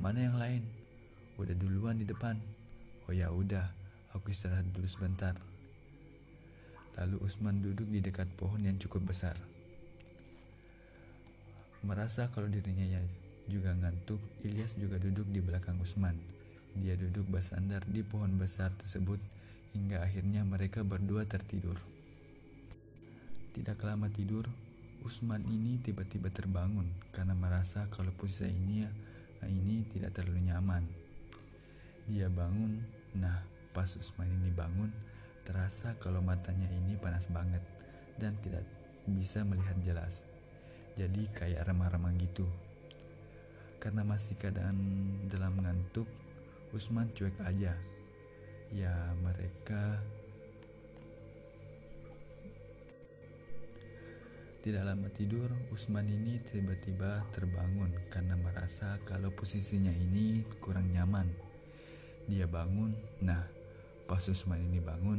"Mana 0.00 0.24
yang 0.24 0.40
lain? 0.40 0.64
Udah 1.36 1.52
duluan 1.52 2.00
di 2.00 2.08
depan." 2.08 2.59
Oh 3.10 3.14
ya 3.18 3.26
udah, 3.34 3.66
aku 4.14 4.30
istirahat 4.30 4.70
dulu 4.70 4.86
sebentar. 4.86 5.34
Lalu 6.94 7.18
Usman 7.26 7.58
duduk 7.58 7.90
di 7.90 7.98
dekat 7.98 8.30
pohon 8.38 8.62
yang 8.62 8.78
cukup 8.78 9.10
besar. 9.10 9.34
Merasa 11.82 12.30
kalau 12.30 12.46
dirinya 12.46 12.86
ya 12.86 13.02
juga 13.50 13.74
ngantuk, 13.74 14.22
Ilyas 14.46 14.78
juga 14.78 15.02
duduk 15.02 15.26
di 15.26 15.42
belakang 15.42 15.82
Usman. 15.82 16.14
Dia 16.78 16.94
duduk 16.94 17.26
bersandar 17.26 17.82
di 17.82 18.06
pohon 18.06 18.38
besar 18.38 18.70
tersebut 18.78 19.18
hingga 19.74 20.06
akhirnya 20.06 20.46
mereka 20.46 20.86
berdua 20.86 21.26
tertidur. 21.26 21.82
Tidak 23.58 23.74
lama 23.82 24.06
tidur, 24.06 24.46
Usman 25.02 25.42
ini 25.50 25.82
tiba-tiba 25.82 26.30
terbangun 26.30 26.86
karena 27.10 27.34
merasa 27.34 27.90
kalau 27.90 28.14
posisi 28.14 28.46
ini 28.46 28.86
ini 29.50 29.82
tidak 29.90 30.14
terlalu 30.14 30.46
nyaman. 30.46 30.86
Dia 32.06 32.30
bangun 32.30 32.99
Nah, 33.18 33.42
pas 33.74 33.88
Usman 33.98 34.30
ini 34.30 34.54
bangun, 34.54 34.90
terasa 35.42 35.98
kalau 35.98 36.22
matanya 36.22 36.70
ini 36.70 36.94
panas 36.94 37.26
banget 37.26 37.62
dan 38.20 38.36
tidak 38.44 38.62
bisa 39.08 39.42
melihat 39.42 39.74
jelas. 39.82 40.22
Jadi 40.94 41.26
kayak 41.32 41.66
remah-remah 41.66 42.14
gitu. 42.20 42.46
Karena 43.80 44.04
masih 44.04 44.36
keadaan 44.36 44.76
dalam 45.26 45.56
ngantuk, 45.58 46.06
Usman 46.70 47.10
cuek 47.16 47.34
aja. 47.42 47.74
Ya 48.70 48.94
mereka 49.18 49.98
Tidak 54.60 54.84
lama 54.84 55.08
tidur, 55.08 55.48
Usman 55.72 56.04
ini 56.04 56.36
tiba-tiba 56.44 57.24
terbangun 57.32 57.96
karena 58.12 58.36
merasa 58.36 59.00
kalau 59.08 59.32
posisinya 59.32 59.88
ini 59.88 60.44
kurang 60.60 60.92
nyaman. 60.92 61.49
Dia 62.30 62.46
bangun, 62.46 62.94
nah 63.18 63.42
pas 64.06 64.22
Usman 64.22 64.62
ini 64.62 64.78
bangun, 64.78 65.18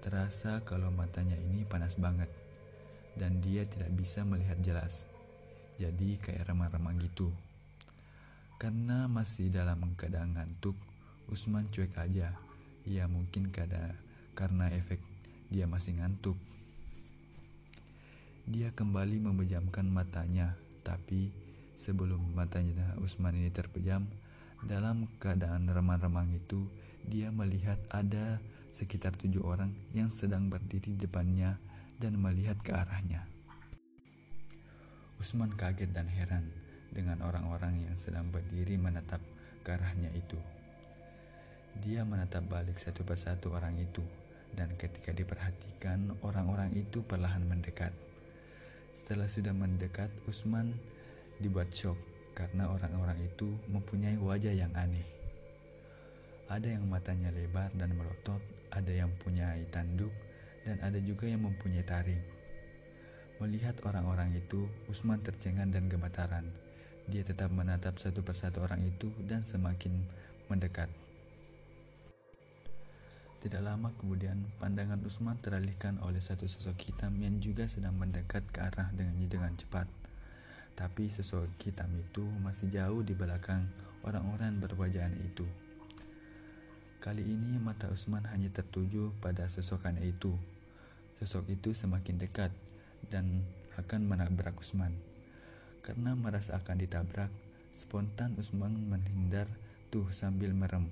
terasa 0.00 0.64
kalau 0.64 0.88
matanya 0.88 1.36
ini 1.36 1.68
panas 1.68 2.00
banget 2.00 2.32
dan 3.20 3.44
dia 3.44 3.68
tidak 3.68 3.92
bisa 3.92 4.24
melihat 4.24 4.56
jelas. 4.64 5.12
Jadi 5.76 6.16
kayak 6.16 6.48
remah-remah 6.48 6.96
gitu. 7.04 7.28
Karena 8.56 9.12
masih 9.12 9.52
dalam 9.52 9.92
keadaan 9.92 10.32
ngantuk, 10.32 10.72
Usman 11.28 11.68
cuek 11.68 12.00
aja. 12.00 12.32
Ya 12.88 13.04
mungkin 13.12 13.52
kada, 13.52 13.92
karena 14.32 14.72
efek 14.72 15.04
dia 15.52 15.68
masih 15.68 16.00
ngantuk. 16.00 16.40
Dia 18.48 18.72
kembali 18.72 19.20
memejamkan 19.20 19.84
matanya, 19.84 20.56
tapi 20.80 21.28
sebelum 21.76 22.32
matanya 22.32 22.96
Usman 23.04 23.36
ini 23.36 23.52
terpejam, 23.52 24.08
dalam 24.62 25.10
keadaan 25.18 25.66
remang-remang 25.66 26.30
itu, 26.30 26.70
dia 27.02 27.34
melihat 27.34 27.82
ada 27.90 28.38
sekitar 28.70 29.10
tujuh 29.18 29.42
orang 29.42 29.74
yang 29.90 30.06
sedang 30.06 30.46
berdiri 30.46 30.94
di 30.94 31.02
depannya 31.02 31.58
dan 31.98 32.14
melihat 32.14 32.56
ke 32.62 32.70
arahnya. 32.70 33.26
Usman 35.18 35.54
kaget 35.58 35.90
dan 35.90 36.06
heran 36.06 36.46
dengan 36.94 37.26
orang-orang 37.26 37.90
yang 37.90 37.96
sedang 37.98 38.30
berdiri 38.30 38.78
menatap 38.78 39.18
ke 39.66 39.70
arahnya 39.74 40.10
itu. 40.14 40.38
Dia 41.82 42.06
menatap 42.06 42.46
balik 42.46 42.78
satu 42.78 43.02
persatu 43.02 43.50
orang 43.54 43.78
itu, 43.82 44.02
dan 44.54 44.70
ketika 44.78 45.10
diperhatikan, 45.10 46.14
orang-orang 46.22 46.70
itu 46.76 47.02
perlahan 47.02 47.42
mendekat. 47.48 47.90
Setelah 48.94 49.26
sudah 49.26 49.56
mendekat, 49.56 50.12
Usman 50.30 50.70
dibuat 51.42 51.74
shock 51.74 52.11
karena 52.32 52.68
orang-orang 52.68 53.20
itu 53.24 53.52
mempunyai 53.68 54.16
wajah 54.16 54.52
yang 54.52 54.72
aneh. 54.76 55.04
Ada 56.52 56.76
yang 56.76 56.84
matanya 56.84 57.32
lebar 57.32 57.72
dan 57.76 57.96
melotot, 57.96 58.40
ada 58.72 58.92
yang 58.92 59.08
punya 59.20 59.56
tanduk, 59.72 60.12
dan 60.68 60.76
ada 60.84 61.00
juga 61.00 61.24
yang 61.24 61.48
mempunyai 61.48 61.84
taring. 61.84 62.20
Melihat 63.40 63.80
orang-orang 63.88 64.36
itu, 64.36 64.68
Usman 64.86 65.24
tercengang 65.24 65.72
dan 65.72 65.88
gemetaran. 65.88 66.46
Dia 67.08 67.26
tetap 67.26 67.50
menatap 67.50 67.98
satu 67.98 68.22
persatu 68.22 68.62
orang 68.62 68.84
itu 68.84 69.10
dan 69.26 69.42
semakin 69.42 70.06
mendekat. 70.46 70.92
Tidak 73.42 73.58
lama 73.58 73.90
kemudian, 73.98 74.46
pandangan 74.62 75.02
Usman 75.02 75.34
teralihkan 75.42 75.98
oleh 76.06 76.22
satu 76.22 76.46
sosok 76.46 76.78
hitam 76.78 77.18
yang 77.18 77.42
juga 77.42 77.66
sedang 77.66 77.98
mendekat 77.98 78.46
ke 78.54 78.62
arah 78.62 78.94
dengannya 78.94 79.26
dengan 79.26 79.58
cepat. 79.58 80.01
Tapi 80.72 81.12
sosok 81.12 81.52
hitam 81.60 81.92
itu 81.94 82.24
masih 82.40 82.72
jauh 82.72 83.04
di 83.04 83.12
belakang 83.12 83.68
orang-orang 84.02 84.58
berwajah 84.58 85.06
aneh 85.06 85.20
itu. 85.28 85.46
Kali 87.02 87.26
ini 87.26 87.58
mata 87.58 87.90
Usman 87.90 88.22
hanya 88.30 88.46
tertuju 88.54 89.10
pada 89.18 89.50
sosok 89.50 89.90
itu. 90.06 90.38
Sosok 91.18 91.50
itu 91.50 91.74
semakin 91.74 92.18
dekat 92.18 92.54
dan 93.10 93.42
akan 93.74 94.06
menabrak 94.06 94.54
Usman. 94.62 94.94
Karena 95.82 96.14
merasa 96.14 96.54
akan 96.62 96.78
ditabrak, 96.78 97.30
spontan 97.74 98.38
Usman 98.38 98.70
menghindar 98.86 99.50
tuh 99.90 100.06
sambil 100.14 100.54
merem. 100.54 100.86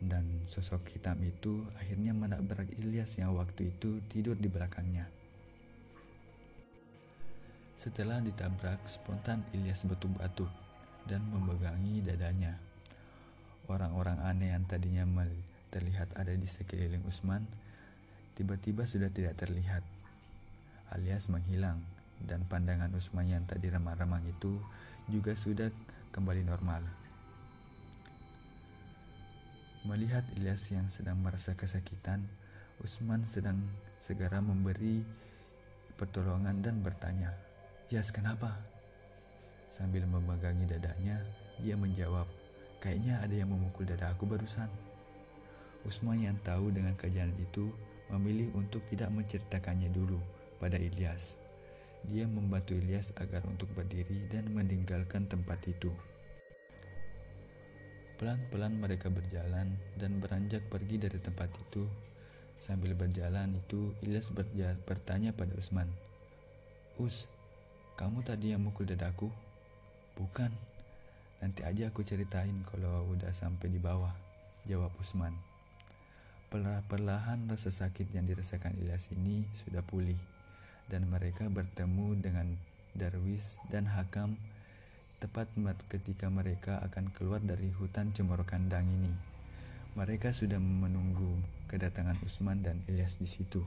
Dan 0.00 0.48
sosok 0.48 0.96
hitam 0.96 1.20
itu 1.20 1.60
akhirnya 1.76 2.16
menabrak 2.16 2.70
Ilyas 2.80 3.20
yang 3.20 3.36
waktu 3.36 3.68
itu 3.68 4.00
tidur 4.08 4.38
di 4.38 4.48
belakangnya. 4.48 5.17
Setelah 7.78 8.18
ditabrak, 8.18 8.90
spontan 8.90 9.46
Ilyas 9.54 9.86
batu-batu 9.86 10.50
dan 11.06 11.22
memegangi 11.30 12.02
dadanya. 12.02 12.58
Orang-orang 13.70 14.18
aneh 14.18 14.50
yang 14.50 14.66
tadinya 14.66 15.06
terlihat 15.70 16.10
ada 16.18 16.34
di 16.34 16.42
sekeliling 16.50 17.06
Usman, 17.06 17.46
tiba-tiba 18.34 18.82
sudah 18.82 19.14
tidak 19.14 19.38
terlihat, 19.38 19.86
alias 20.90 21.30
menghilang, 21.30 21.78
dan 22.18 22.42
pandangan 22.50 22.90
Usman 22.98 23.30
yang 23.30 23.46
tadi 23.46 23.70
remang-remang 23.70 24.26
itu 24.26 24.58
juga 25.06 25.38
sudah 25.38 25.70
kembali 26.10 26.42
normal. 26.50 26.82
Melihat 29.86 30.26
Ilyas 30.34 30.66
yang 30.74 30.90
sedang 30.90 31.22
merasa 31.22 31.54
kesakitan, 31.54 32.26
Usman 32.82 33.22
sedang 33.22 33.62
segera 34.02 34.42
memberi 34.42 35.06
pertolongan 35.94 36.58
dan 36.58 36.82
bertanya, 36.82 37.30
Yas 37.88 38.12
kenapa? 38.12 38.52
Sambil 39.72 40.04
memegangi 40.04 40.68
dadanya, 40.68 41.24
dia 41.56 41.72
menjawab, 41.72 42.28
kayaknya 42.84 43.16
ada 43.24 43.32
yang 43.32 43.48
memukul 43.48 43.88
dada 43.88 44.12
aku 44.12 44.28
barusan. 44.28 44.68
Usman 45.88 46.20
yang 46.20 46.36
tahu 46.44 46.68
dengan 46.68 46.92
kejadian 47.00 47.32
itu 47.40 47.72
memilih 48.12 48.52
untuk 48.60 48.84
tidak 48.92 49.08
menceritakannya 49.08 49.88
dulu 49.88 50.20
pada 50.60 50.76
Ilyas. 50.76 51.40
Dia 52.04 52.28
membantu 52.28 52.76
Ilyas 52.76 53.16
agar 53.16 53.40
untuk 53.48 53.72
berdiri 53.72 54.28
dan 54.28 54.52
meninggalkan 54.52 55.24
tempat 55.24 55.56
itu. 55.64 55.88
Pelan-pelan 58.20 58.84
mereka 58.84 59.08
berjalan 59.08 59.72
dan 59.96 60.20
beranjak 60.20 60.60
pergi 60.68 61.00
dari 61.00 61.16
tempat 61.24 61.48
itu. 61.56 61.88
Sambil 62.60 62.92
berjalan 62.92 63.56
itu, 63.56 63.96
Ilyas 64.04 64.28
bertanya 64.84 65.32
pada 65.32 65.56
Usman, 65.56 65.88
Us, 67.00 67.30
kamu 67.98 68.22
tadi 68.22 68.54
yang 68.54 68.62
mukul 68.62 68.86
dadaku? 68.86 69.26
Bukan, 70.14 70.54
nanti 71.42 71.66
aja 71.66 71.90
aku 71.90 72.06
ceritain 72.06 72.54
kalau 72.70 73.10
udah 73.10 73.34
sampai 73.34 73.66
di 73.74 73.82
bawah, 73.82 74.14
jawab 74.70 74.94
Usman. 75.02 75.34
Perlahan 76.86 77.50
rasa 77.50 77.74
sakit 77.74 78.14
yang 78.14 78.22
dirasakan 78.22 78.78
Ilyas 78.78 79.10
ini 79.10 79.42
sudah 79.66 79.82
pulih 79.82 80.14
dan 80.86 81.10
mereka 81.10 81.50
bertemu 81.50 82.22
dengan 82.22 82.46
Darwis 82.94 83.58
dan 83.66 83.90
Hakam 83.90 84.38
tepat 85.18 85.50
ketika 85.90 86.30
mereka 86.30 86.78
akan 86.86 87.10
keluar 87.10 87.42
dari 87.42 87.66
hutan 87.74 88.14
Cemoro 88.14 88.46
Kandang 88.46 88.86
ini. 88.86 89.10
Mereka 89.98 90.30
sudah 90.30 90.62
menunggu 90.62 91.34
kedatangan 91.66 92.22
Usman 92.22 92.62
dan 92.62 92.78
Ilyas 92.86 93.18
di 93.18 93.26
situ. 93.26 93.66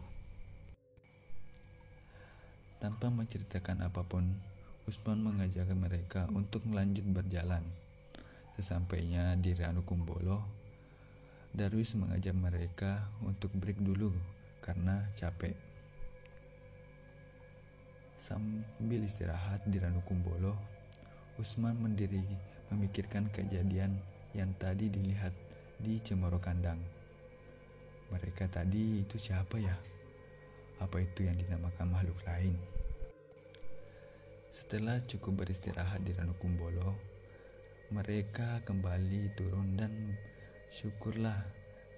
Tanpa 2.81 3.13
menceritakan 3.13 3.85
apa 3.85 4.01
pun, 4.01 4.25
Usman 4.89 5.21
mengajak 5.21 5.69
mereka 5.77 6.25
untuk 6.33 6.65
melanjut 6.65 7.05
berjalan. 7.13 7.61
Sesampainya 8.57 9.37
di 9.37 9.53
Ranu 9.53 9.85
Kumbolo, 9.85 10.41
Darwis 11.53 11.93
mengajak 11.93 12.33
mereka 12.33 13.05
untuk 13.21 13.53
break 13.53 13.77
dulu 13.77 14.09
karena 14.65 15.05
capek. 15.13 15.53
Sambil 18.17 19.05
istirahat 19.05 19.61
di 19.69 19.77
Ranu 19.77 20.01
Kumbolo, 20.01 20.57
Usman 21.37 21.77
mendiri 21.77 22.25
memikirkan 22.73 23.29
kejadian 23.29 23.93
yang 24.33 24.49
tadi 24.57 24.89
dilihat 24.89 25.37
di 25.77 26.01
Cemoro 26.01 26.41
Kandang. 26.41 26.81
Mereka 28.09 28.49
tadi 28.49 29.05
itu 29.05 29.21
siapa 29.21 29.61
ya? 29.61 29.90
Apa 30.81 30.97
itu 30.97 31.29
yang 31.29 31.37
dinamakan 31.37 31.93
makhluk 31.93 32.17
lain? 32.25 32.57
Setelah 34.49 34.97
cukup 35.05 35.45
beristirahat 35.45 36.01
di 36.01 36.09
Ranukumbolo, 36.17 36.97
mereka 37.93 38.65
kembali 38.65 39.37
turun 39.37 39.77
dan 39.77 39.93
syukurlah 40.73 41.37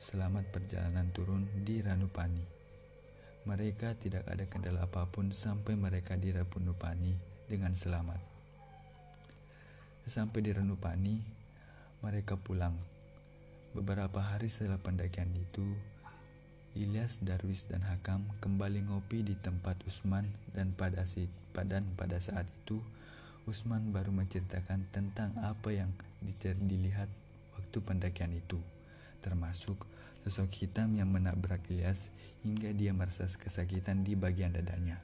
selamat 0.03 0.51
perjalanan 0.51 1.07
turun 1.15 1.47
di 1.63 1.79
Ranupani. 1.79 2.43
Mereka 3.47 3.95
tidak 4.03 4.27
ada 4.27 4.43
kendala 4.51 4.83
apa 4.83 5.07
pun 5.07 5.31
sampai 5.31 5.79
mereka 5.79 6.19
di 6.19 6.35
Ranupani 6.35 7.15
dengan 7.47 7.71
selamat. 7.79 8.19
Sampai 10.03 10.43
di 10.43 10.51
Renupani, 10.51 11.23
mereka 12.03 12.35
pulang. 12.35 12.75
Beberapa 13.71 14.19
hari 14.19 14.51
setelah 14.51 14.75
pendakian 14.75 15.31
itu, 15.31 15.71
Ilyas, 16.73 17.21
Darwis, 17.21 17.69
dan 17.69 17.85
Hakam 17.85 18.25
kembali 18.41 18.89
ngopi 18.89 19.21
di 19.21 19.37
tempat 19.37 19.77
Usman 19.85 20.25
dan 20.57 20.73
pada, 20.73 21.05
si, 21.05 21.29
dan 21.53 21.85
pada 21.93 22.17
saat 22.17 22.49
itu 22.65 22.81
Usman 23.45 23.93
baru 23.93 24.09
menceritakan 24.09 24.89
tentang 24.89 25.37
apa 25.37 25.69
yang 25.69 25.93
dilihat 26.41 27.05
waktu 27.53 27.77
pendakian 27.77 28.33
itu, 28.33 28.57
termasuk 29.21 29.77
sosok 30.25 30.49
hitam 30.65 30.97
yang 30.97 31.13
menabrak 31.13 31.61
Ilyas 31.69 32.09
hingga 32.41 32.73
dia 32.73 32.89
merasa 32.89 33.29
kesakitan 33.29 34.01
di 34.01 34.17
bagian 34.17 34.57
dadanya. 34.57 34.97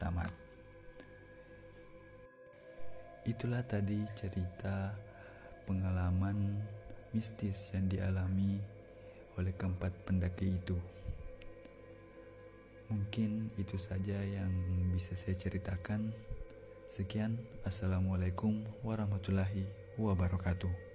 Tamat. 0.00 0.32
Itulah 3.28 3.60
tadi 3.66 4.00
cerita 4.16 4.94
pengalaman 5.68 6.62
mistis 7.12 7.74
yang 7.74 7.90
dialami 7.90 8.75
oleh 9.36 9.52
keempat 9.52 9.92
pendaki 10.08 10.48
itu. 10.48 10.76
Mungkin 12.88 13.50
itu 13.58 13.76
saja 13.76 14.16
yang 14.22 14.52
bisa 14.94 15.12
saya 15.18 15.34
ceritakan. 15.36 16.14
Sekian, 16.86 17.34
Assalamualaikum 17.66 18.62
warahmatullahi 18.86 19.66
wabarakatuh. 19.98 20.85